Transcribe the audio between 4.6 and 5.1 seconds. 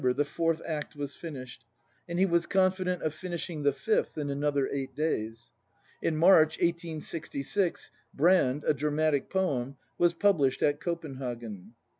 eight